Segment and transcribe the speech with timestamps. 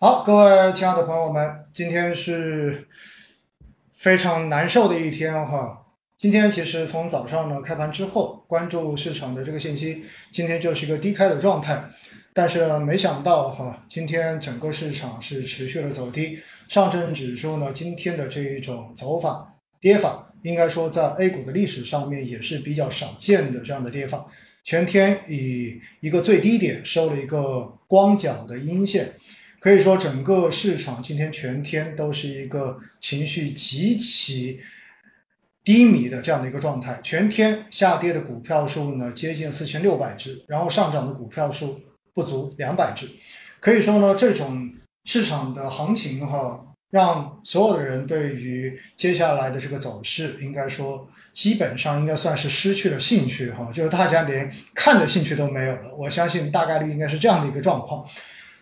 [0.00, 2.86] 好，各位亲爱的朋友们，今天是
[3.90, 5.86] 非常难受的一天哈。
[6.16, 11.90] 今天其实从早上呢开盘之后，关注市场的这个信息，今天就是一个低开的状态。
[12.32, 16.38] 但是，没想到哈，今天整个市场是持续的走低。
[16.68, 24.26] 上证指数呢，今天的这一种走法、跌法，应该说在 A 股的历史上面也是比较少见的这样的跌法。
[24.62, 29.14] 全天以一个最低点收了一个光脚的阴线。
[29.60, 34.60] 可以说，整个市场今天全天都是一个情绪极其
[35.64, 37.00] 低迷的这样的一个状态。
[37.02, 41.80] 全天下跌的股票数呢，接近四千六百只，然后上涨的股票数
[42.14, 43.08] 不足两百只。
[43.58, 44.72] 可以说呢，这种
[45.04, 55.96] 市场的行情哈，让所有的人对于接下来的这个走势，应该说基本上应该算是失去了兴趣哈，就是大家连看的兴趣都没有了。
[55.98, 58.08] 我相信大概率应该是这样的一个状况。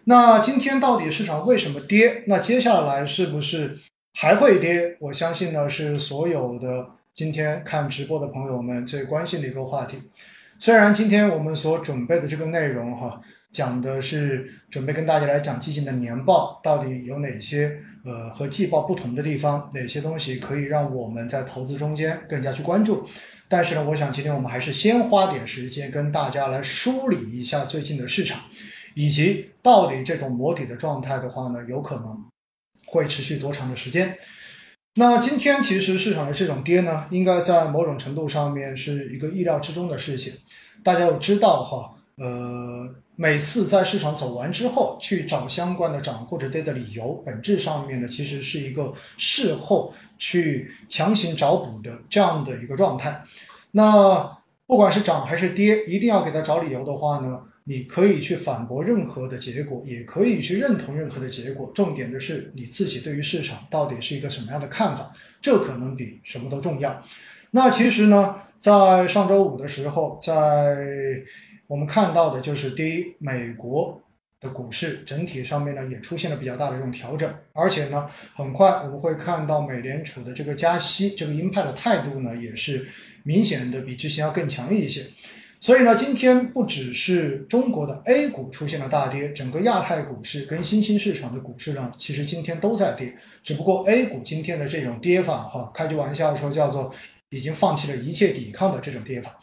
[0.08, 2.22] 那今天到底市场为什么跌？
[2.28, 3.76] 那接下来是不是
[4.14, 4.96] 还会跌？
[5.00, 10.00] 我相信呢，是所有的今天看直播的朋友们最关心的一个话题。
[10.60, 23.08] 虽然今天我们所准备的这个内容哈，讲的是准备跟大家来讲基金的年报到底有哪些呃和季报不同的地方，哪些东西可以让我们在投资中间更加去关注。
[23.48, 28.38] 但是呢，我想今天我们还是先花点时间跟大家来梳理一下最近的市场。
[28.96, 32.24] 以及到底这种磨底的状态的话呢，有可能
[32.86, 34.16] 会持续多长的时间？
[34.94, 40.32] 那今天其实市场的这种跌呢，应该在某种程度上面是一个意料之中的事情。
[40.82, 53.22] 大家要知道哈，呃，每次在市场走完之后去找相关的涨或者跌的理由，本质上面呢，其实是一个事后去强行找补的这样的一个状态。
[53.72, 57.42] 那不管是涨还是跌，一定要给他找理由的话呢？
[57.68, 61.72] 你可以去反驳任何的结果，也可以去认同任何的结果。
[61.74, 67.04] 重点的是你自己对于市场到底是一个什么样的看法，这可能比什么都重要。
[67.50, 70.76] 那其实呢，在上周五的时候，在
[71.66, 74.00] 我们看到的就是第一，美国
[74.40, 82.86] 的股市整体上面呢也出现了比较大的这种调整，而且呢，很快我们会看到美联储的这个加息这个鹰派的态度呢，也是
[83.24, 85.06] 明显的比之前要更强一些。
[85.60, 93.16] 所以呢，今天不只是中国的 A 股出现了大跌，整个亚太股市跟新兴市场的股市呢，其实今天都在跌。
[93.42, 96.94] 只不过 A 股今天的这种跌法，哈，开句玩笑说叫做
[97.30, 99.38] 已经放弃了一切抵抗的这种跌法。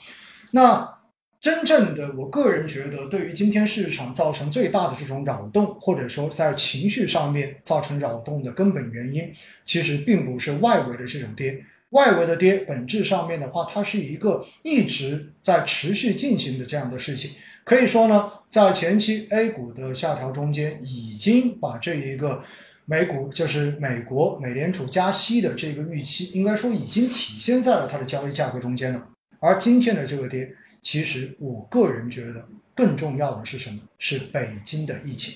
[0.51, 0.99] 那
[1.41, 9.33] 真正的，我个人觉得，对于今天市场造成最大的这种扰动，或者说在情绪上面造成扰动的根本原因，
[9.65, 11.65] 其实并不是外围的这种跌。
[11.93, 17.31] 外围的跌，本质上面的话，它是一个一直在持续进行的这样的事情。
[17.63, 22.43] 可以说呢，在前期 A 股的下调中间，已经把这一个
[22.85, 29.07] 美股，就是美国美联储加息的这个预期，应该说已经体现在了它的交易价格中间了。
[29.39, 33.79] 而今天的这个跌，其实我个人觉得更重要的是什么？
[33.99, 35.35] 是北京的疫情。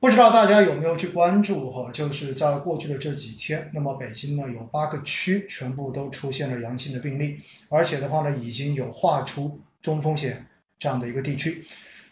[0.00, 1.90] 不知道大家有没有去关注哈？
[1.92, 7.38] 就是在过去的这几天，那么北京呢有八个区全部都出现了阳性的病例，
[7.68, 10.46] 而且的话呢已经有划出中风险
[10.78, 11.64] 这样的一个地区。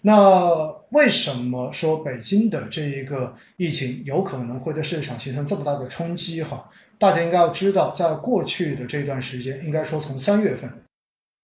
[0.02, 0.50] 那
[0.90, 6.68] 为什么说北京的这一个疫情有可能会对市场形成这么大的冲击哈？
[6.98, 10.82] 大家应该要知道，在过去的这段时间，应该说从三月份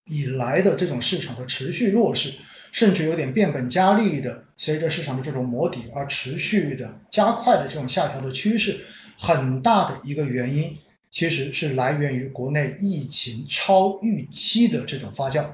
[0.06, 2.32] 以来的这种市场的持续弱势。
[2.72, 8.80] 甚至有点变本加厉的，随着市场的这种磨底而持续的加快的这种下调的趋势，
[9.16, 10.76] 很大的一个原因
[11.10, 15.44] 其实是来源于国内疫情超预期的这种发酵。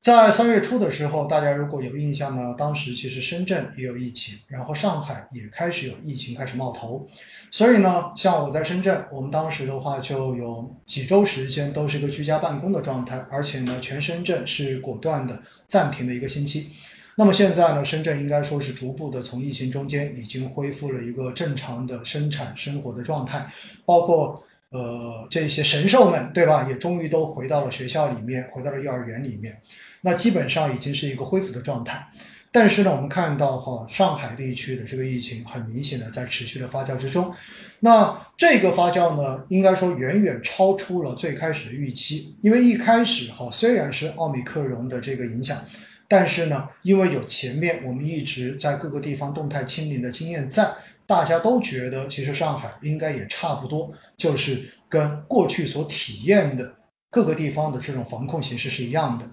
[0.00, 7.10] 在三月初的时候，大家如果有印象呢，当时其实深圳也有疫情，然后上海也开始有疫情开始冒头，
[7.50, 16.70] 所以呢，像我在深圳，我们当时的话就有几周时间都是一个居家办公的状态，而且呢，全深圳是果断的暂停了一个星期。
[17.16, 23.46] 那么现在呢，深圳应该说是逐步的从疫情中间已经恢复了一个正常的生产生活的状态，
[23.84, 26.66] 包括呃这些神兽们，对吧？
[26.68, 29.60] 也终于都回到了学校里面，回到了幼儿园里面。
[30.02, 32.06] 那基本上已经是一个恢复的状态，
[32.50, 37.32] 但是呢，我们看到哈，上海地区的这个疫情很明显的在持续的发酵之中。
[37.80, 45.62] 那这个发酵呢，应该说远远超出了最开始的预期，因为一开始哈，虽然是奥密克戎的这个影响，
[46.08, 50.68] 但是呢，因为有前面我们一直在各个地方动态清零的经验在，
[51.06, 56.74] 大家都觉得其实上海应该也差不多，就是跟过去所体验的
[57.10, 59.28] 各个地方的这种防控形式是一样的。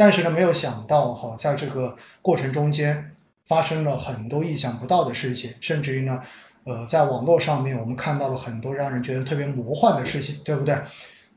[0.00, 3.14] 但是呢，没有想到哈，在这个过程中间
[3.44, 6.18] 发生了很多意想不到的事情，甚至于呢，
[6.64, 10.74] 呃，在网络上面我们看到了很多让人觉得特别魔幻的事情，对不对？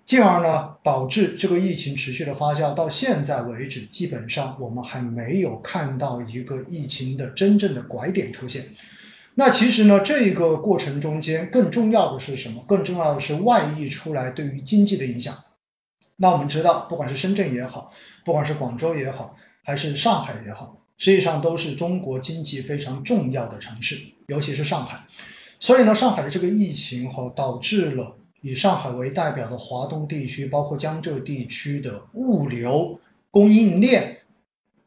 [0.05, 8.67] 进而呢，导致这个疫情持续的发酵，到现在为止，基本上我们还没有看到一个疫情的真正的拐点出现。
[9.35, 12.63] 那其实呢，这个过程中间更重要的是什么？
[12.65, 15.35] 更重要的是外溢出来对于经济的影响。
[16.17, 17.91] 那我们知道，不管是深圳也好，
[18.23, 25.03] 不管是广州也好，还是上海也好，实际上都是中国经济非常重要的城市，尤其是上海。
[25.59, 28.17] 所以呢，上海的这个疫情哈，导致了。
[28.41, 32.99] 以上海为代表的华东地区，包括江浙地区的物流
[33.31, 34.17] 供应链、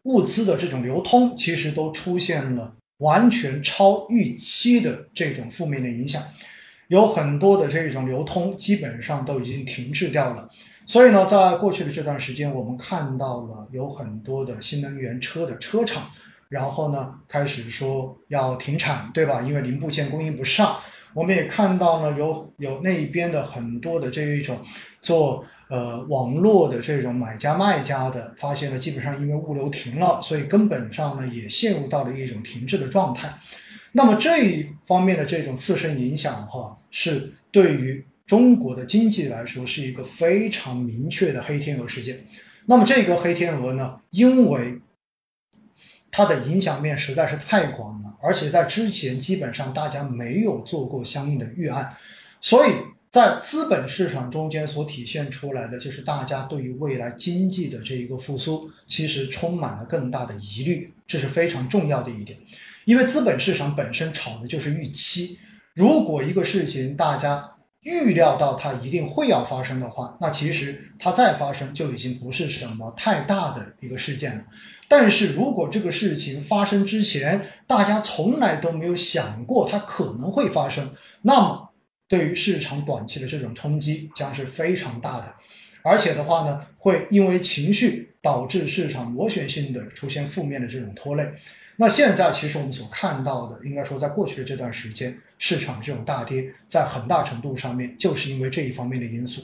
[0.02, 6.22] 物资的这种流通，其实都出现了完全超预期的这种负面的影响，
[6.88, 10.50] 有很多的这种流通基本上都已经停滞掉了。
[10.86, 16.10] 所以呢，在过去的这段时间，我们看到了有很多的新能源车的车厂，
[16.48, 19.42] 然后呢开始说要停产，对吧？
[19.42, 20.76] 因为零部件供应不上。
[21.12, 24.58] 我们也看到了有有那边的很多的这一种
[25.00, 33.38] 做呃网络的这种买家卖家的，发现了基本上因为物流停了，所以根本上呢也陷入到了一种停滞的状态。
[33.92, 42.26] 那么这一方面的这种自身影响的话，是对于中国的经济来说是一个非常明确的黑天鹅事件。
[42.66, 44.80] 那么这个黑天鹅呢，因为
[46.10, 48.16] 它的影响面实在是太广了。
[48.20, 51.96] 而且在之前基本上大家没有做过相应的预案，
[52.40, 52.72] 所以
[53.08, 62.36] 在资本市场中间所体现出来的就是大家对于未来经济的这一个复苏，其实充满了更大的疑虑，这是非常重要的一点。
[62.84, 65.38] 因为资本市场本身炒的就是预期，
[65.74, 67.55] 如果一个事情大家
[67.86, 74.44] 预料到它一定会要发生的话，那其实它再发生就已经不是什么太大的一个事件了。
[74.88, 80.90] 但是如果这个事情发生之前，大家从来都没有想过它可能会发生，
[81.22, 81.70] 那么
[82.08, 85.34] 对于市场短期的这种冲击将是非常大的，
[85.82, 91.32] 而且的话呢，会因为情绪导致市场螺旋性的出现负面的这种拖累。
[91.76, 99.42] 那现在其实我们所看到的，应该说在过去的这段时间，市场这种大跌，在很大程度上面就是因为这一方面的因素。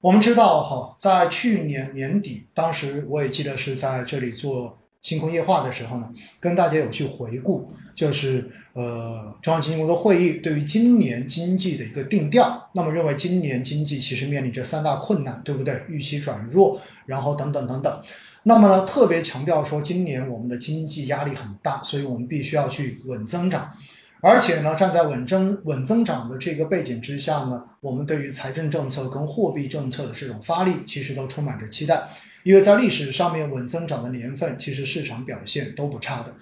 [0.00, 12.68] 我们知道哈，在去年年底，当时我也记得是在这里做星空夜话的时候呢，跟大家有去回顾，就是呃中央经济工作会议对于今年经济的一个定调。
[12.74, 15.82] 那么认为今年经济其实面临着三大困难，对不对？
[15.88, 18.02] 预期转弱，然后等等等等。
[18.42, 23.72] 那么呢，特别强调说今年我们的经济压力很大，所以我们必须要去稳增长。
[24.26, 32.08] 而且呢，站在稳增稳增长的这个背景之下呢，我们对于财政政策跟货币政策的这种发力，其实都充满着期待。
[32.42, 36.34] 因为在历史上面稳增长的年份，其实市场表现都不差的，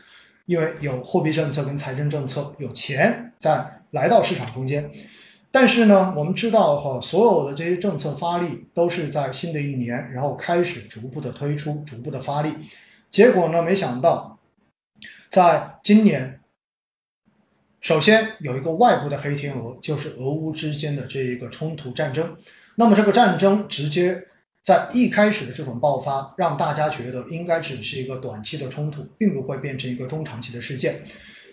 [0.47, 4.89] 因为有货币政策跟财政政策，有钱在来到市场中间。
[5.51, 12.55] 但是呢，我们知道哈，所有的这些政策发力都是在新的一年，然后开始逐步的推出，逐步的发力。
[13.11, 14.39] 结果呢，没想到
[15.29, 16.39] 在今年。
[17.83, 22.37] 首先有一个外部的黑天鹅，就是俄乌之间的这一个冲突战争。
[22.77, 24.23] 那么这个战争直接
[24.63, 31.03] 在一开始的这种爆发，让大家觉得应该只是一个短期的冲突，并不会变成一个中长期的事件。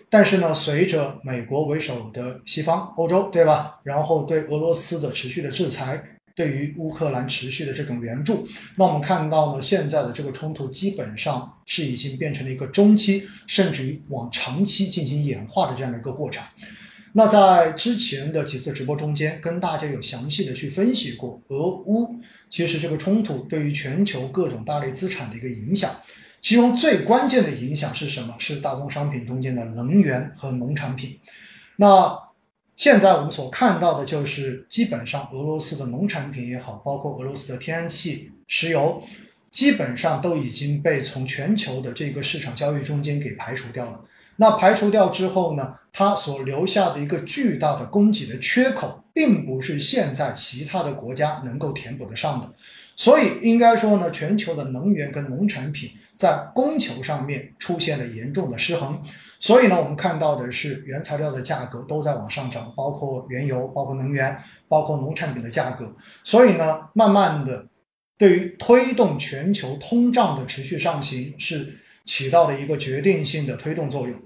[0.08, 3.80] 但是呢，随着美国为首的西方欧洲，对吧？
[3.82, 6.16] 然后对俄罗斯的持续的制裁。
[6.40, 16.42] 对于乌克兰持续的这种援助，那我们看到呢，现在的这个冲突基本上是已经变成了一个中期，甚至于往长期进行演化的这样的一个过程。
[17.12, 22.18] 那在之前的几次直播中间，跟大家有详细的去分析过俄乌，
[22.48, 25.94] 其实这个冲突对于全球各种大类资产的一个影响，
[26.40, 28.34] 其中最关键的影响是什么？
[28.38, 31.18] 是大宗商品中间的能源和农产品。
[31.76, 32.18] 那
[32.80, 39.02] 现在我们所看到的就是，基本上俄罗斯的农产品也好，包括俄罗斯的天然气、石油，
[39.50, 44.02] 基本上都已经被从全球的这个市场交易中间给排除掉了。
[44.36, 52.50] 那排除掉之后呢，它所留下的一个巨大的供给的缺口，并不是现在其他的国家能够填补得上的。
[52.96, 59.02] 所以应该说呢，全球的能源跟农产品在供求上面出现了严重的失衡。
[59.38, 64.36] 所以呢，我们看到的是原材料的价格都在往上涨，包括原油、包括能源、
[64.68, 65.96] 包括农产品的价格。
[66.22, 67.64] 所以呢，慢慢的，
[68.18, 74.20] 对于推动全球通胀的持续上行是起到了一个决定性的推动作用。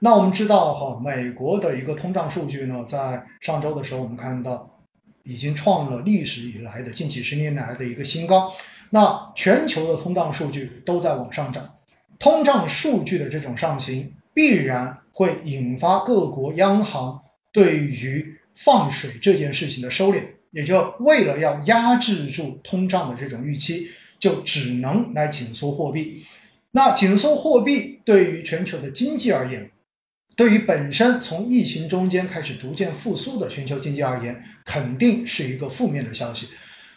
[0.00, 4.78] 那我们知道哈，美国的一个通胀数据呢，在上周的时候，我们看到
[5.22, 8.52] 已经创了历史以来的近几十年来的一个新高。
[8.90, 11.74] 那全球的通胀数据都在往上涨，
[12.18, 14.12] 通胀数据的这种上行。
[14.34, 23.88] 必然会引发各国央行对于放水这件事情的收敛，也就为了要压制住通胀的这种预期，
[24.20, 26.24] 就只能来紧缩货币。
[26.70, 29.68] 那紧缩货币对于全球的经济而言，
[30.36, 36.46] 对于本身从疫情中间开始逐渐复苏的全球经济而言，肯定是一个负面的消息。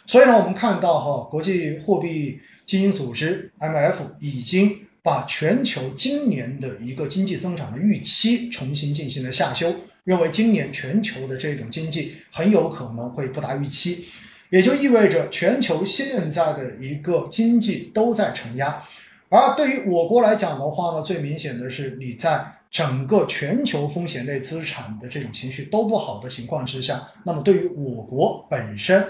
[0.06, 14.06] 所以呢，我们看到哈，国际货币基金组织 m f 已经把全球今年的一个经济增长的预期重新进行了下修，认为今年全球的这种经济很有可能会不达预期，
[14.50, 18.82] 也就意味着全球现在的一个经济都在承压。
[19.28, 22.54] 而对于我国来讲的话呢，最明显的是你在。
[22.72, 29.06] 整个全球风险类资产的这种情绪都不好的情况之下，那么对于我国本身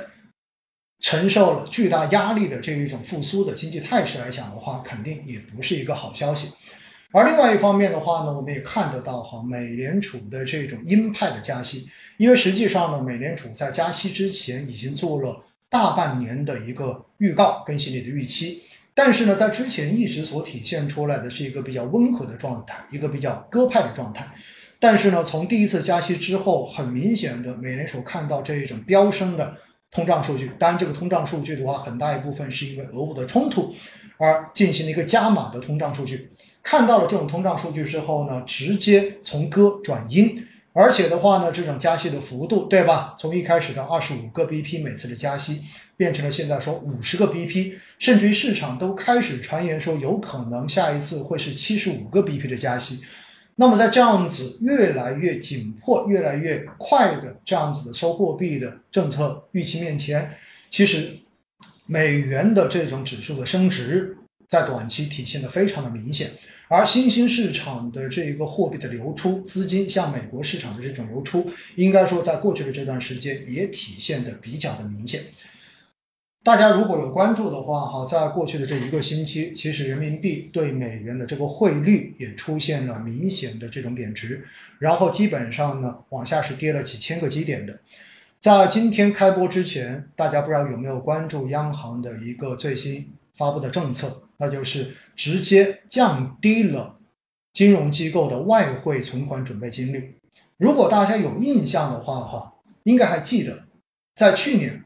[1.02, 6.48] 承受了巨大压力的这一种复苏的经济态势来讲的话，肯定也不是一个好消息。
[7.10, 18.62] 而另外一方面的话呢，我们也看得到哈，美联储的这种鹰派的加息，因为实际上呢，美联储在加息之前已经做了大半年的一个预告跟心理的预期。
[18.94, 24.26] 但是呢，在之前一直所体现出来的是一个比较温和的状态，一个比较鸽派的状态。
[24.78, 29.56] 但是呢，从第一次加息之后，很明显的，美联储看到这一种飙升的
[29.92, 33.74] 通胀数据，当然这个通胀数据的话，很大一部分是因为俄乌的冲突
[34.16, 36.32] 而进行了一个加码的通胀数据。
[36.62, 40.48] 看到了这种通胀数据之后呢，直接从鸽转阴。
[40.74, 43.14] 而且的话呢，这种加息的幅度，对吧？
[43.18, 45.60] 从一开始的二十五个 BP 每次的加息，
[45.98, 53.02] 变成了现在说五十个 BP，甚至于市场都开始传言说有可能下一次会是七十五个 BP 的加息。
[53.56, 60.36] 那么在这样子越来越紧迫、越来越快的这样子的收货币的政策预期面前，
[60.70, 61.18] 其实
[61.86, 64.16] 美元的这种指数的升值，
[64.48, 66.30] 在短期体现的非常的明显。
[66.68, 75.20] 而新兴市场的这一个货币的流出，资金向美国市场的这种流出，应该说在过去的这段时间也体现的比较的明显。
[76.44, 84.44] 大家如果有关注的话，哈，在过去的这一个星期，其实人民币对美元的这个汇率也出现了明显的这种贬值，
[84.80, 87.78] 然后基本上呢往下是跌了几千个基点的。
[88.40, 94.24] 在今天开播之前，大家不知道有没有关注央行的一个最新发布的政策？
[94.38, 96.96] 那就是直接降低了
[97.52, 100.16] 金融机构的外汇存款准备金率。
[100.56, 103.62] 如果大家有印象的话，哈，应该还记得，
[104.16, 104.82] 在去年，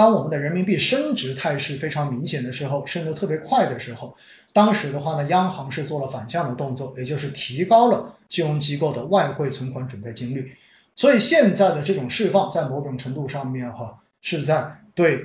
[0.00, 4.16] 当我们的人民币升值态势非常明显的时候，升得特别快的时候，
[4.50, 10.56] 当时的话呢，央行是做了反向的动作，也就是提高了金融机构的外汇存款准备金率。
[10.96, 15.22] 所以现在的这种释放，在某种程度上面，哈，是在对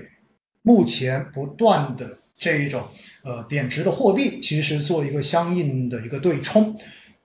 [0.61, 2.83] 目前不断的这一种。
[3.23, 6.77] 呃，贬值的货币其实做一个相应的一个对冲，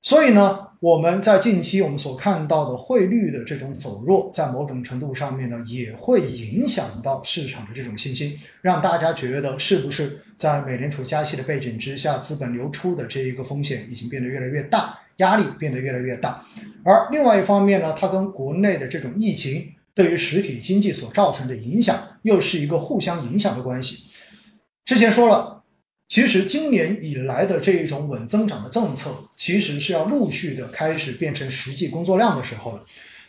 [0.03, 16.43] 所以呢，我们在近期我们所看到的汇率的这种走弱，在某种程度上面呢，也会影响到市场的这种信心，让大家觉得是不是在美联储加息的背景之下，资本流出的这一个风险已经变得越来越大，压力变得越来越大。
[16.83, 24.07] 而另外一方面呢，它跟国内的这种疫情对于实体经济所造成的影响，又是一个互相影响的关系。
[24.87, 25.60] 之前说了。
[26.11, 32.85] 其实今年以来的这一种稳增长的政策，其实是要陆续的开始变成实际工作量的时候了。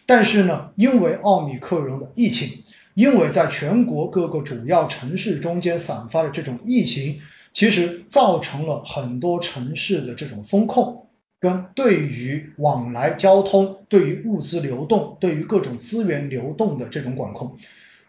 [0.08, 2.64] 但是呢，因为奥密克戎的疫情，
[2.96, 7.20] 因为在全国各个主要城市中间散发的这种疫情，
[7.54, 11.08] 其实造成了很多城市的这种风控，
[11.40, 17.56] 跟对于往来交通、对于物资流动、对于各种资源流动的这种管控。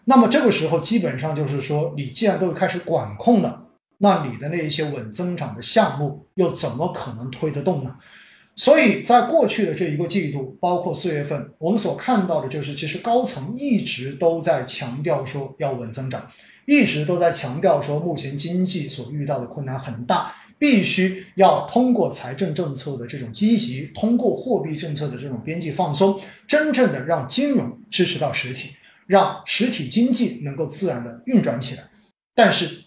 [0.07, 3.69] 那么这个时候，基本上就是说，你既然都开始管控了。
[4.03, 7.97] 那你的那一些稳增长的项目又怎么可能推得动呢？
[8.57, 16.29] 所以在过去的这一个季度，包括四月份，我们所看到的就是，其实高层一直都在强调说要稳增长，
[16.67, 28.71] 一直都在强调说目前经济所遇到的困难很大，必须要通过财政政策的这种积极，通过货币政策的这种边际放松，真正的让金融支持到实体，
[29.07, 31.85] 让实体经济能够自然的运转起来。
[32.35, 32.82] 但是。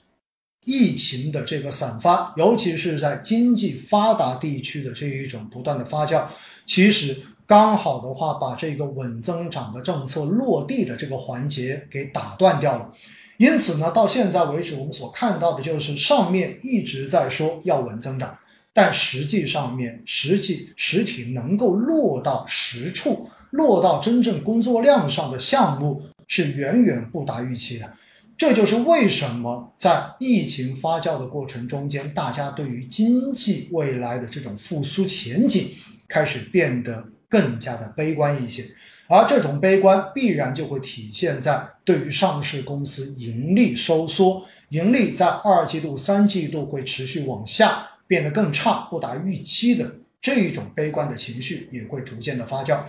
[0.65, 6.25] 疫情的这个散发，尤其是在经济发达地区的这一种不断的发酵，
[6.65, 7.17] 其实
[7.48, 12.91] 刚好的话，把这个稳增长的政策落地的这个环节给打断掉了。
[13.38, 18.38] 因此呢，到现在为止，我们所看到的就是上面一直在说要稳增长，
[18.74, 27.91] 但实际上面实际实体能够落到实处、落到真正工作量上的项目是远远不达预期的。
[28.38, 35.70] 这就是为什么在疫情发酵的过程中间，大家对于经济未来的这种复苏前景
[36.08, 38.65] 开始变得更加的悲观一些。
[39.08, 52.80] 而这种悲观必然就会体现在对于上市公司盈利收缩、盈利在二季度、三季度会持续往下变得更差、不达预期的这一种悲观的情绪也会逐渐的发酵。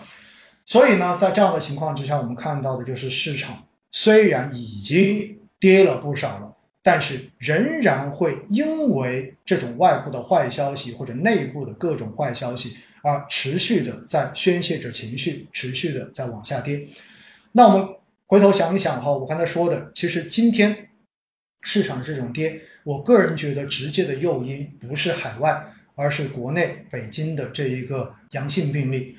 [0.65, 16.87] 所以呢，在这样的情况之下，我们看到的就是市场虽然已经跌了不少了，但是仍然会因为这种外部的坏消息或者内部的各种坏消息而持续的在宣泄着情绪，持续的在往下跌。
[17.53, 17.89] 那我们
[18.27, 20.89] 回头想一想哈，我刚才说的，其实今天
[21.63, 29.17] 市场这种跌，我个人觉得直接的诱因不是海外，而是国内北京的这一个阳性病例。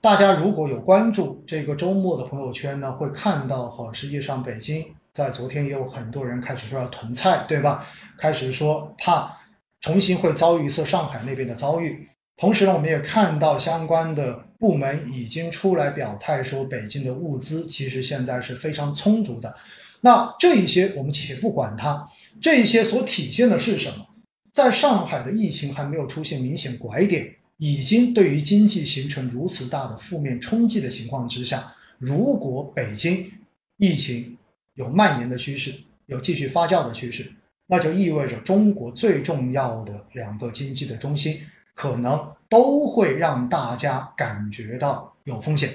[0.00, 7.86] 大家如果有关注这个周末的朋友圈呢，会看到哈，实际上北京在昨天也有很多人开始说要囤菜，对吧？
[8.18, 9.34] 开始说怕
[9.80, 12.08] 重新会遭遇一次上海那边的遭遇。
[12.36, 19.54] 同时呢，我们也看到相关的部门已经出来表态说，北京的物资其实现在是非常充足的。
[20.00, 22.10] 那这一些我们且不管它，
[22.42, 24.04] 这一些所体现的是什么？
[24.52, 27.36] 在上海的疫情还没有出现明显拐点。
[27.58, 33.30] 已经对于经济形成如此大的负面冲击的情况之下，如果北京
[33.76, 34.36] 疫情
[34.74, 35.74] 有蔓延的趋势，
[36.06, 37.32] 有继续发酵的趋势，
[37.66, 41.38] 那就意味着中国最重要的两个经济的中心
[41.74, 45.70] 可能都会让大家感觉到有风险。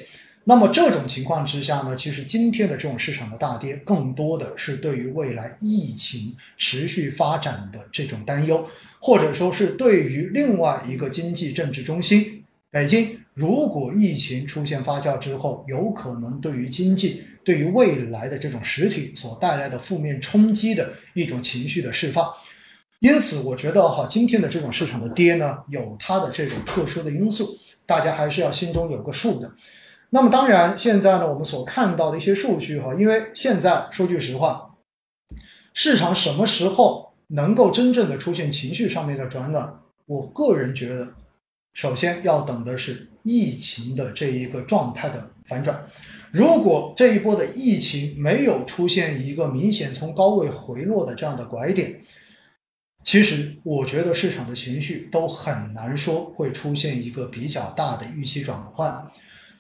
[0.46, 8.68] 那么这种情况之下呢，其实今天的这种市场的大跌，更多的是对于未来疫情持续发展的这种担忧。
[9.02, 22.30] 或者说是对于另外一个经济政治中心北京，如果疫情出现发酵之后，有可能对于经济、对于未来的这种实体所带来的负面冲击的一种情绪的释放。
[23.00, 29.54] 因此，我觉得哈，今天的这种市场的跌呢，有它的这种特殊的因素，大家还是要心中有个数的。
[30.10, 34.76] 那么，当然现在呢，我们所看到的一些数据哈，因为现在说句实话，
[35.74, 37.08] 市场什么时候？
[37.32, 41.14] 能够真正的出现情绪上面的转暖，我个人觉得，
[41.80, 45.88] 首先要等的是疫情的这一个状态的反转。
[46.30, 52.02] 如果这一波的疫情没有出现一个明显从高位回落的这样的拐点，
[53.06, 59.10] 其实我觉得市场的情绪都很难说会出现一个比较大的预期转换。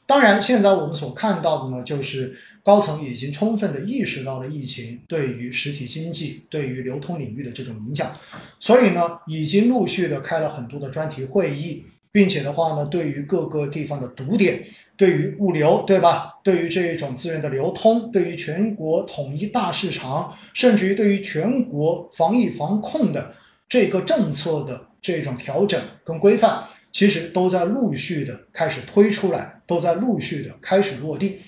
[0.05, 8.13] 当然，现在我们所看到的呢，就是高层已经充分的意识到了疫情对于实体经济、对于流通领域的这种影响，
[8.59, 14.63] 所以呢，已经陆续的开了很多的专题会议，并且的话呢，对于各个地方的堵点，
[14.97, 16.33] 对于物流，对吧？
[16.43, 23.35] 对于这一种资源的流通，对于全国统一大市场，甚至于对于全国防疫防控的
[23.67, 26.63] 这个政策的这种调整跟规范。
[26.91, 31.39] 其实都在陆续的开始推出来，都在陆续的开始落地。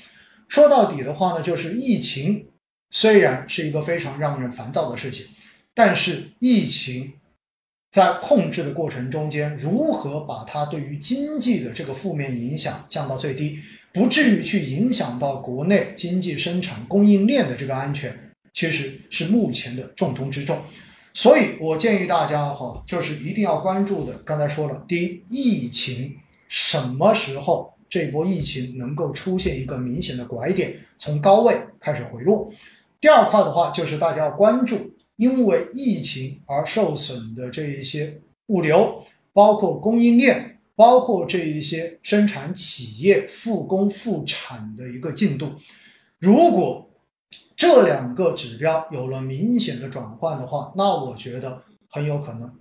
[0.48, 2.46] 说到底的话呢，就是疫情
[2.92, 5.26] 虽然是一个非常让人烦躁的事情，
[5.74, 7.14] 但是疫情
[7.92, 13.60] 在控制的过程中间，如何把它对于经济的这个负面影响降到最低，
[13.92, 18.18] 不至于去影响到国内经济生产供应链的这个安全，
[18.54, 20.58] 其实是目前的重中之重。
[21.14, 24.14] 所以我建议大家哈，就是一定要关注的。
[24.24, 26.16] 刚才说了，第一，疫情
[26.48, 32.50] 什么时候这波疫情能够出现一个明显的拐点，从高位开始回落。
[33.02, 45.52] 第二块的话，就是大家要关注，因为疫情而受损的这一些物流，包括供应链，包括这一些生产企业复工复产的一个进度。
[46.18, 46.90] 如果
[47.56, 52.52] 这两个指标有了明显的转换的话，那我觉得很有可能，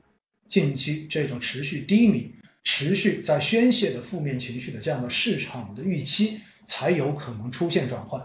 [0.46, 2.30] 近期这种持续低迷、
[2.62, 8.20] 持续在宣泄的负面情绪的这样的市场的预期才有可能出现转换。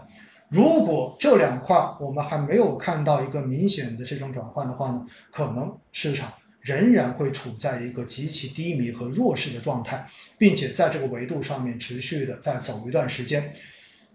[0.48, 13.54] 如果这两块我们还没有看到一个明显的这种转换的话呢，可能市场仍然会处在一个极其低迷和弱势的状态，并且在这个维度上面持续的在走一段时间。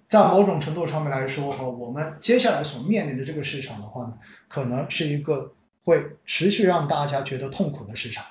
[0.08, 4.18] 在某种程度上面来说，哈，我们接下来所面临的这个市场的话呢，
[4.48, 8.26] 可能是一个会持续让大家觉得痛苦的市场。